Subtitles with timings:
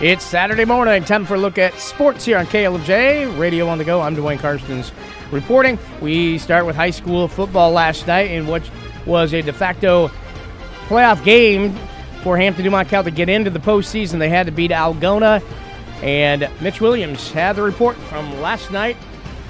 [0.00, 1.02] It's Saturday morning.
[1.02, 4.00] Time for a look at sports here on KLJ Radio on the Go.
[4.00, 4.92] I'm Duane Carstens
[5.32, 5.76] reporting.
[6.00, 8.62] We start with high school football last night in what
[9.06, 10.06] was a de facto
[10.86, 11.76] playoff game
[12.22, 14.20] for Hampton Dumont Cal to get into the postseason.
[14.20, 15.42] They had to beat Algona,
[16.00, 18.96] and Mitch Williams had the report from last night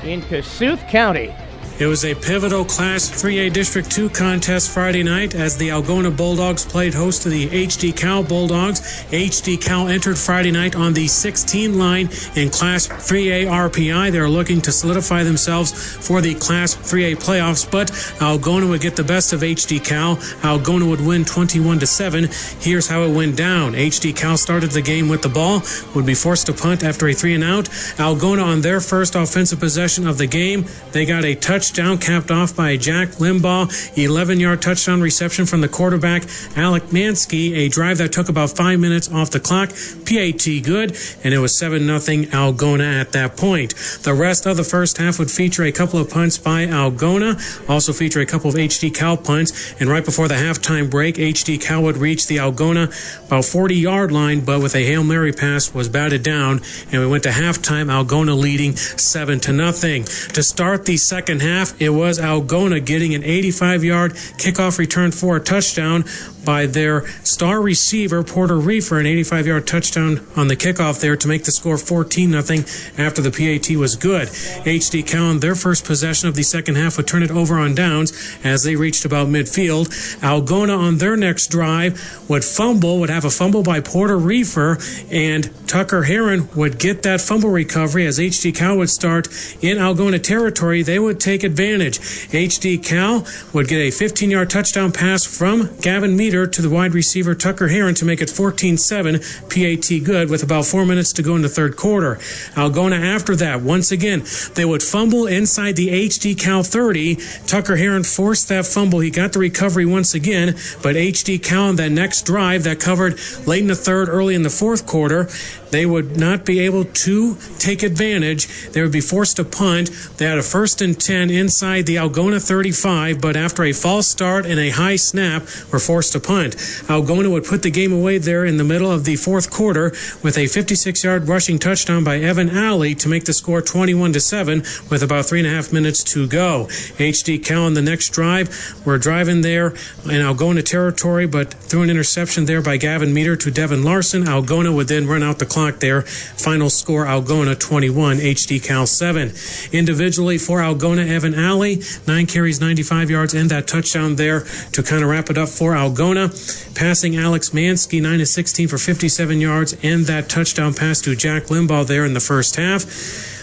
[0.03, 1.35] in Kossuth County.
[1.79, 6.65] It was a pivotal Class 3A District 2 contest Friday night as the Algona Bulldogs
[6.65, 8.81] played host to the HD Cal Bulldogs.
[9.13, 14.11] HD Cal entered Friday night on the 16 line in Class 3A RPI.
[14.11, 15.71] They're looking to solidify themselves
[16.05, 20.17] for the Class 3A playoffs, but Algona would get the best of HD Cal.
[20.43, 22.29] Algona would win 21 to 7.
[22.59, 23.75] Here's how it went down.
[23.75, 25.63] HD Cal started the game with the ball,
[25.95, 27.67] would be forced to punt after a three and out.
[27.99, 32.31] Algona on their first offensive possession of the game, they got a touch touchdown capped
[32.31, 33.99] off by Jack Limbaugh.
[33.99, 36.23] 11 yard touchdown reception from the quarterback,
[36.57, 37.55] Alec Mansky.
[37.57, 39.69] A drive that took about five minutes off the clock.
[40.07, 43.75] PAT good, and it was 7 0 Algona at that point.
[44.03, 47.37] The rest of the first half would feature a couple of punts by Algona,
[47.69, 51.61] also feature a couple of HD Cal punts, and right before the halftime break, HD
[51.61, 52.87] Cal would reach the Algona
[53.27, 57.07] about 40 yard line, but with a Hail Mary pass was batted down, and we
[57.07, 60.05] went to halftime, Algona leading 7 to nothing.
[60.05, 65.11] To start the second half, half, it was Algona getting an 85 yard kickoff return
[65.11, 66.05] for a touchdown
[66.49, 71.29] by their star receiver, Porter Reefer, an 85 yard touchdown on the kickoff there to
[71.29, 72.65] make the score 14 0
[72.97, 74.29] after the PAT was good.
[74.29, 78.39] HD Cowan, their first possession of the second half, would turn it over on downs
[78.43, 79.89] as they reached about midfield.
[80.23, 84.79] Algona on their next drive would fumble, would have a fumble by Porter Reefer,
[85.11, 89.27] and Tucker Heron would get that fumble recovery as HD Cal would start
[89.63, 90.83] in Algona territory.
[90.83, 91.99] They would take advantage.
[91.99, 96.95] HD Cal would get a 15 yard touchdown pass from Gavin Meter to the wide
[96.95, 101.35] receiver Tucker Heron to make it 14-7, PAT good with about four minutes to go
[101.37, 102.17] in the third quarter.
[102.55, 104.23] Algona after that, once again,
[104.55, 107.17] they would fumble inside the HD Cal 30.
[107.47, 109.01] Tucker Heron forced that fumble.
[109.01, 113.19] He got the recovery once again, but HD Cal on that next drive that covered
[113.47, 115.29] late in the third, early in the fourth quarter,
[115.71, 118.47] they would not be able to take advantage.
[118.71, 119.91] They would be forced to punt.
[120.17, 124.47] They had a first and 10 inside the Algona 35, but after a false start
[124.47, 125.43] and a high snap,
[125.73, 126.55] were forced to punt.
[126.89, 129.93] Algona would put the game away there in the middle of the fourth quarter
[130.23, 134.21] with a 56 yard rushing touchdown by Evan Alley to make the score 21 to
[134.21, 136.67] 7 with about three and a half minutes to go.
[136.99, 138.49] HD Cowan, the next drive.
[138.85, 139.69] We're driving there
[140.05, 144.25] in Algona territory, but through an interception there by Gavin Meter to Devin Larson.
[144.25, 146.03] Algona would then run out the clock there.
[146.03, 149.33] Final score Algona 21, HD Cal 7.
[149.73, 154.41] Individually for Algona, Evan Alley, nine carries, 95 yards, and that touchdown there
[154.73, 156.29] to kind of wrap it up for Algona.
[156.75, 161.45] Passing Alex Mansky, 9 to 16 for 57 yards, and that touchdown pass to Jack
[161.45, 162.85] Limbaugh there in the first half.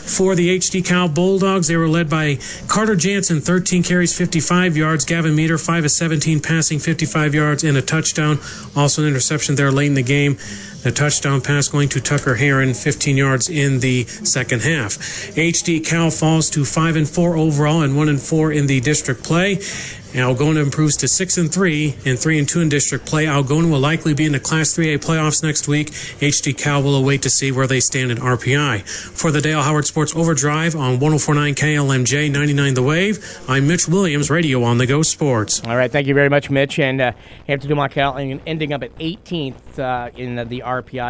[0.05, 2.37] For the HD Cal Bulldogs, they were led by
[2.67, 5.03] Carter Jansen, 13 carries, 55 yards.
[5.03, 8.37] Gavin Meter, 5 of 17, passing 55 yards and a touchdown.
[8.75, 10.37] Also an interception there late in the game.
[10.85, 14.99] The touchdown pass going to Tucker Heron, 15 yards in the second half.
[15.33, 19.23] HD Cal falls to 5 and 4 overall and 1 and 4 in the district
[19.23, 19.57] play.
[20.21, 23.25] Algona improves to six and three and three and two in district play.
[23.25, 25.91] Algona will likely be in the Class 3A playoffs next week.
[26.21, 28.87] HD Cal will await to see where they stand in RPI.
[28.87, 34.29] For the Dale Howard Sports Overdrive on 104.9 KLMJ 99 The Wave, I'm Mitch Williams,
[34.29, 35.61] Radio on the Go Sports.
[35.65, 36.79] All right, thank you very much, Mitch.
[36.79, 37.11] And uh,
[37.47, 40.61] Hampton Dumont Cal ending up at 18th uh, in the, the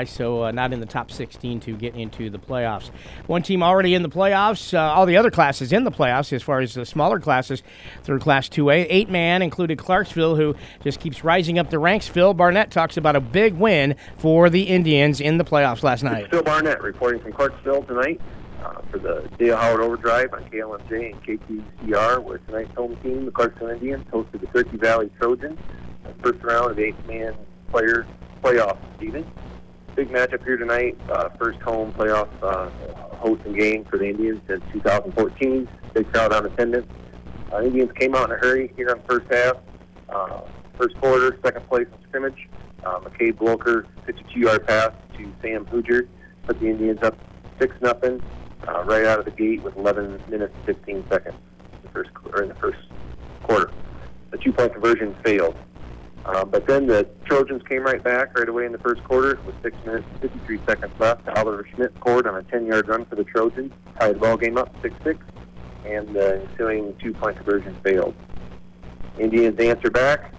[0.06, 2.90] so uh, not in the top 16 to get into the playoffs.
[3.28, 4.74] One team already in the playoffs.
[4.74, 7.64] Uh, all the other classes in the playoffs, as far as the smaller classes
[8.04, 12.08] through Class 2A eight man included Clarksville, who just keeps rising up the ranks.
[12.08, 16.26] Phil Barnett talks about a big win for the Indians in the playoffs last night.
[16.26, 18.22] It's Phil Barnett reporting from Clarksville tonight
[18.64, 23.32] uh, for the Dale Howard Overdrive on KLMJ and KTCR, where tonight's home team, the
[23.32, 25.60] Clarksville Indians, hosted the Turkey Valley Trojans,
[26.22, 27.36] first round of eight-man
[27.72, 28.06] player
[28.44, 29.26] playoff season.
[29.96, 30.98] Big matchup here tonight.
[31.10, 32.70] Uh, first home playoff uh,
[33.16, 35.70] hosting game for the Indians since 2014.
[35.94, 36.88] Big crowd on attendance.
[37.54, 39.56] Uh, Indians came out in a hurry here on first half.
[40.10, 40.42] Uh,
[40.78, 42.50] first quarter, second place in scrimmage.
[42.84, 46.08] Uh, McCabe Bloker, 52-yard pass to Sam Hooger,
[46.46, 47.18] put the Indians up
[47.60, 48.22] 6 nothing
[48.68, 51.38] uh, right out of the gate with 11 minutes 15 seconds
[51.72, 52.80] in the first, or in the first
[53.44, 53.72] quarter.
[54.32, 55.56] The two-point conversion failed.
[56.26, 59.56] Uh, but then the Trojans came right back right away in the first quarter with
[59.62, 61.28] 6 minutes 53 seconds left.
[61.30, 64.76] Oliver Schmidt scored on a 10-yard run for the Trojans, tied the ball game up
[64.82, 65.20] 6-6
[65.86, 68.16] and the ensuing two-point conversion failed.
[69.20, 70.34] Indians answer back.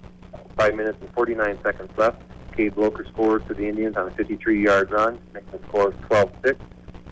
[0.59, 2.23] Five minutes and 49 seconds left.
[2.51, 6.59] McCabe Bloker scored for the Indians on a 53-yard run, making the score 12-6.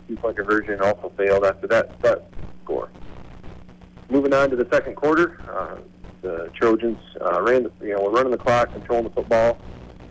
[0.07, 2.27] Two-point conversion also failed after that, that
[2.63, 2.89] score.
[4.09, 5.77] Moving on to the second quarter, uh,
[6.25, 9.59] the Trojans uh, ran, the, you know, were running the clock, controlling the football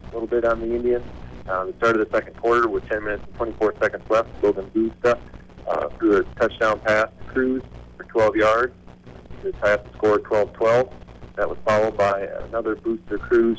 [0.04, 1.04] a little bit on the Indians.
[1.48, 4.28] Uh, the start of the second quarter with 10 minutes and 24 seconds left.
[4.42, 5.18] Logan Busta
[5.68, 7.62] uh, threw a touchdown pass to Cruz
[7.96, 8.74] for 12 yards.
[9.42, 10.92] The pass scored 12-12.
[11.34, 13.58] That was followed by another Busta Cruz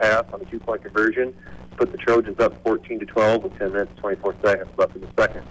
[0.00, 1.32] pass on the two-point conversion,
[1.76, 5.10] put the Trojans up 14 to 12 with 10 minutes 24 seconds left in the
[5.16, 5.46] second.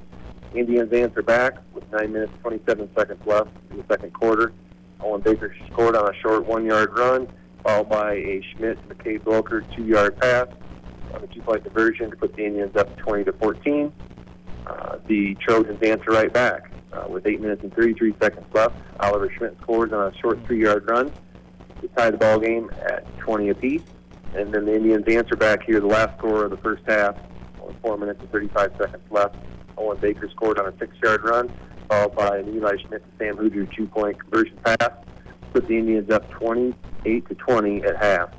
[0.53, 4.51] Indians answer back with 9 minutes 27 seconds left in the second quarter.
[5.03, 7.27] Owen Baker scored on a short one-yard run,
[7.63, 10.47] followed by a Schmidt McCabe Bloker two-yard pass
[11.13, 13.91] on the two-point conversion to put the Indians up 20 to 14.
[14.67, 18.75] Uh, the Trojans answer right back uh, with 8 minutes and 33 seconds left.
[18.99, 21.11] Oliver Schmidt scores on a short three-yard run
[21.81, 23.83] to tie the ball game at 20 apiece.
[24.35, 27.17] And then the Indians answer back here, the last score of the first half,
[27.61, 29.35] only 4 minutes and 35 seconds left.
[29.77, 31.51] Owen Baker scored on a six-yard run,
[31.91, 34.91] followed by an Eli Schmidt to Sam Hoodoo two-point conversion pass,
[35.51, 38.29] put the Indians up 28 to 20 at half.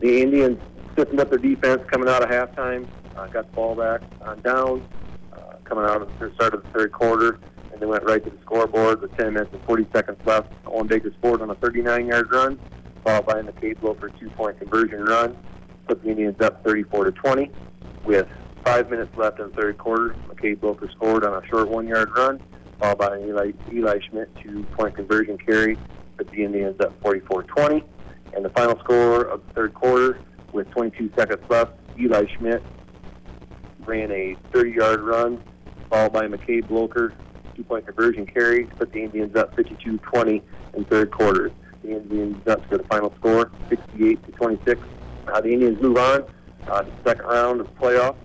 [0.00, 0.58] The Indians
[0.92, 4.84] stiffened up their defense coming out of halftime, uh, got the ball back on down,
[5.32, 7.38] uh, coming out of the start of the third quarter,
[7.72, 10.52] and they went right to the scoreboard with 10 minutes and 40 seconds left.
[10.66, 12.58] Owen Baker scored on a 39-yard run,
[13.04, 15.36] followed by a McCabe Bloker two-point conversion run,
[15.86, 17.48] put the Indians up 34 to 20.
[18.04, 18.26] With
[18.64, 22.42] five minutes left in the third quarter, McCabe Bloker scored on a short one-yard run,
[22.82, 25.78] followed by an Eli, Eli Schmidt two-point conversion carry,
[26.18, 27.82] the Indians up 44-20.
[28.34, 30.18] And the final score of the third quarter,
[30.52, 32.62] with 22 seconds left, Eli Schmidt
[33.86, 35.42] ran a 30-yard run,
[35.90, 37.14] followed by McCabe Bloker
[37.54, 40.42] two-point conversion carry put the Indians up 52-20
[40.74, 41.52] in third quarter.
[41.82, 44.80] The Indians up to the final score, 68 to 26.
[45.28, 46.24] Uh, the Indians move on
[46.68, 48.16] uh, to the second round of the playoffs.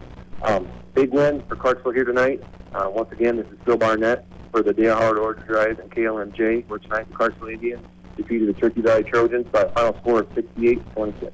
[0.43, 2.41] Um, big win for Clarksville here tonight.
[2.73, 4.25] Uh, once again, this is Phil Barnett
[4.57, 8.81] for the Dale Howard Overdrive and KLMJ, where tonight the Clarksville Indians defeated the Turkey
[8.81, 11.31] Valley Trojans by a final score of 68-26.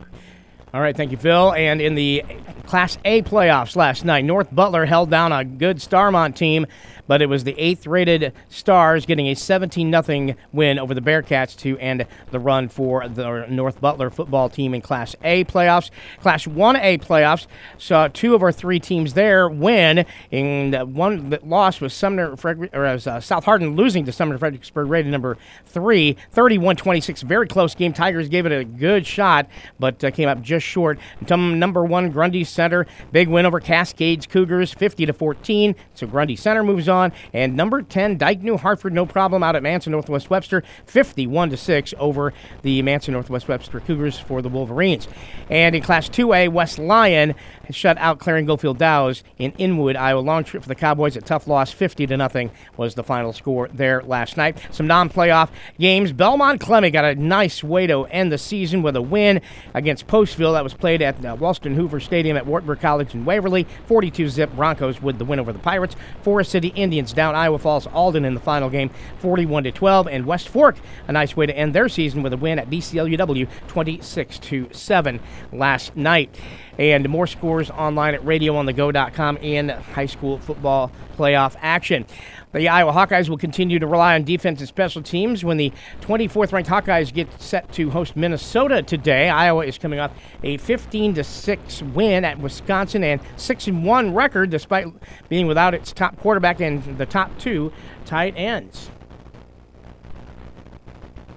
[0.74, 1.54] All right, thank you, Phil.
[1.54, 2.26] And in the
[2.66, 6.66] Class A playoffs last night, North Butler held down a good Starmont team
[7.08, 11.58] but it was the eighth rated Stars getting a 17 0 win over the Bearcats
[11.58, 15.90] to end the run for the North Butler football team in Class A playoffs.
[16.22, 17.48] Class 1A playoffs
[17.78, 22.36] saw two of our three teams there win, and one that lost was Sumner
[22.74, 27.22] or as uh, South Hardin losing to Sumner Fredericksburg, rated number three, 31 26.
[27.24, 27.94] Very close game.
[27.94, 29.48] Tigers gave it a good shot,
[29.80, 31.00] but uh, came up just short.
[31.30, 35.76] Number one, Grundy Center, big win over Cascades Cougars, 50 to 14.
[35.94, 37.12] So Grundy Center moves on on.
[37.34, 41.58] And number 10, Dike New Hartford, no problem out at Manson Northwest Webster, 51 to
[41.58, 45.08] 6 over the Manson Northwest Webster Cougars for the Wolverines.
[45.50, 47.36] And in Class 2A, West Lyon
[47.72, 50.20] shut out Clarion Goldfield Dows in Inwood, Iowa.
[50.20, 51.16] Long trip for the Cowboys.
[51.16, 54.58] A tough loss, 50 to nothing was the final score there last night.
[54.72, 55.50] Some non-playoff
[55.80, 56.14] games.
[56.14, 59.42] Belmond Klemme got a nice way to end the season with a win
[59.74, 63.66] against Postville that was played at uh, Walston Hoover Stadium at Wartburg College in Waverly.
[63.88, 65.96] 42 zip Broncos with the win over the Pirates.
[66.22, 70.26] Forest City Indians down Iowa Falls Alden in the final game, 41 to 12, and
[70.26, 70.76] West Fork
[71.08, 75.20] a nice way to end their season with a win at BCLUW, 26 to 7
[75.52, 76.38] last night
[76.78, 82.06] and more scores online at radioonthego.com and high school football playoff action.
[82.54, 86.52] The Iowa Hawkeyes will continue to rely on defense and special teams when the 24th
[86.52, 89.30] ranked Hawkeyes get set to host Minnesota today.
[89.30, 90.12] Iowa is coming off
[90.44, 94.88] a 15 to 6 win at Wisconsin and 6 1 record despite
[95.30, 97.72] being without its top quarterback and the top two
[98.06, 98.92] tight ends.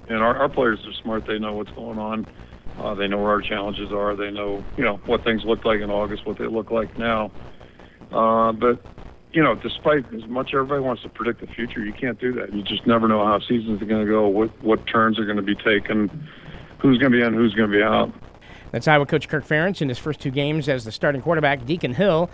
[0.09, 1.26] And our, our players are smart.
[1.26, 2.26] They know what's going on.
[2.78, 4.14] Uh, they know where our challenges are.
[4.14, 7.30] They know, you know, what things look like in August, what they look like now.
[8.12, 8.85] Uh, but,
[9.33, 12.52] you know, despite as much everybody wants to predict the future, you can't do that.
[12.52, 15.37] You just never know how seasons are going to go, what what turns are going
[15.37, 16.28] to be taken,
[16.78, 18.12] who's going to be in, who's going to be out.
[18.73, 21.64] That's Iowa coach Kirk Ferentz in his first two games as the starting quarterback.
[21.64, 22.28] Deacon Hill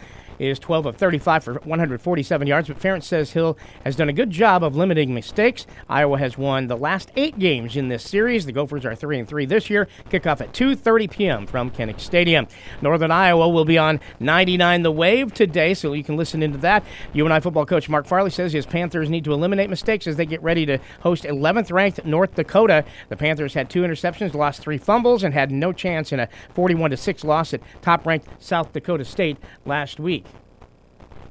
[0.48, 4.30] is 12 of 35 for 147 yards, but Ferentz says Hill has done a good
[4.30, 5.66] job of limiting mistakes.
[5.88, 8.46] Iowa has won the last eight games in this series.
[8.46, 9.88] The Gophers are 3 and 3 this year.
[10.10, 11.46] Kickoff at 2:30 p.m.
[11.46, 12.46] from Kinnick Stadium.
[12.80, 16.84] Northern Iowa will be on 99 The Wave today, so you can listen into that.
[17.12, 20.42] UNI football coach Mark Farley says his Panthers need to eliminate mistakes as they get
[20.42, 22.84] ready to host 11th ranked North Dakota.
[23.08, 26.96] The Panthers had two interceptions, lost three fumbles, and had no chance in a 41
[26.96, 30.24] 6 loss at top ranked South Dakota State last week.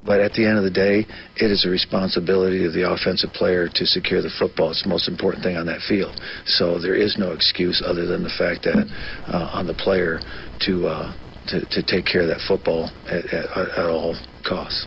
[0.04, 1.06] But at the end of the day,
[1.36, 4.70] it is a responsibility of the offensive player to secure the football.
[4.70, 6.20] It's the most important thing on that field.
[6.44, 8.86] So there is no excuse other than the fact that
[9.28, 10.20] uh, on the player
[10.66, 11.12] to uh,
[11.48, 13.46] to, to take care of that football at, at,
[13.78, 14.86] at all costs.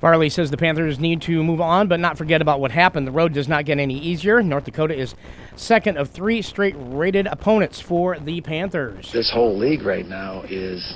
[0.00, 3.06] Farley says the Panthers need to move on, but not forget about what happened.
[3.06, 4.40] The road does not get any easier.
[4.42, 5.14] North Dakota is
[5.56, 9.10] second of three straight rated opponents for the Panthers.
[9.12, 10.94] This whole league right now is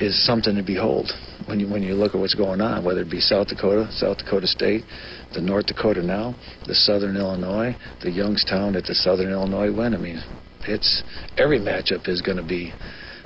[0.00, 1.12] is something to behold
[1.46, 4.18] when you when you look at what's going on, whether it be South Dakota, South
[4.18, 4.84] Dakota State,
[5.34, 6.34] the North Dakota now,
[6.66, 9.94] the Southern Illinois, the Youngstown at the Southern Illinois win.
[9.94, 10.22] I mean,
[10.66, 11.02] it's
[11.36, 12.72] every matchup is going to be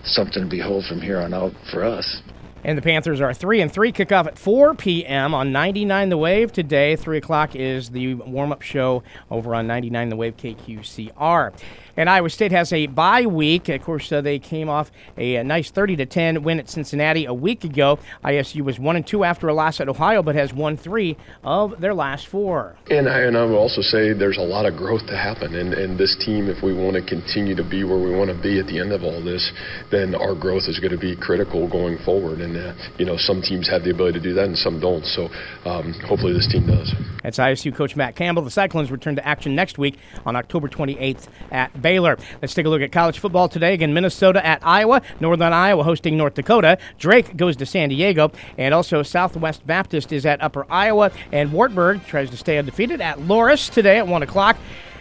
[0.05, 2.23] something to behold from here on out for us.
[2.65, 3.93] And the Panthers are 3 and 3.
[3.93, 5.35] Kickoff at 4 p.m.
[5.35, 6.95] on 99 The Wave today.
[6.95, 9.03] 3 o'clock is the warm up show
[9.33, 11.53] over on 99 The Wave KQCR.
[11.97, 13.69] And Iowa State has a bye week.
[13.69, 17.27] Of course, uh, they came off a, a, nice 30 to 10 win at Cincinnati
[17.27, 17.99] a week ago.
[18.25, 21.81] ISU was one and two after a loss at Ohio, but has won three of
[21.81, 22.77] their last four.
[22.89, 25.55] And I, and I will also say there's a lot of growth to happen.
[25.55, 28.41] And, and this team, if we want to continue to be where we want to
[28.41, 29.53] be at the end of all this,
[29.91, 32.41] then our growth is going to be critical going forward.
[32.41, 35.05] And uh, you know, some teams have the ability to do that, and some don't.
[35.05, 35.29] So
[35.69, 36.89] um, hopefully, this team does.
[37.23, 38.43] That's ISU coach Matt Campbell.
[38.43, 42.17] The Cyclones return to action next week on October 28th at Baylor.
[42.41, 43.75] Let's take a look at college football today.
[43.75, 46.79] Again, Minnesota at Iowa, Northern Iowa hosting North Dakota.
[46.99, 52.07] Drake goes to San Diego, and also Southwest Baptist is at Upper Iowa, and Wartburg
[52.07, 54.57] tries to stay undefeated at Loras today at 1 o'clock.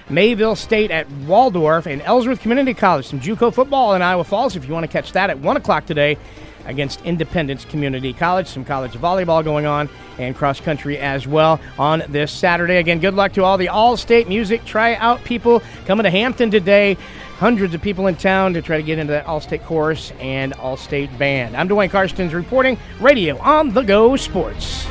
[0.10, 3.08] Mayville State at Waldorf, and Ellsworth Community College.
[3.08, 5.86] Some JUCO football in Iowa Falls if you want to catch that at 1 o'clock
[5.86, 6.18] today
[6.66, 8.48] against Independence Community College.
[8.48, 12.78] Some college volleyball going on and cross country as well on this Saturday.
[12.78, 16.98] Again, good luck to all the All State Music tryout people coming to Hampton today.
[17.38, 20.54] Hundreds of people in town to try to get into that All State chorus and
[20.54, 21.58] All State band.
[21.58, 24.86] I'm Duane Carstens reporting radio on the Go Sports.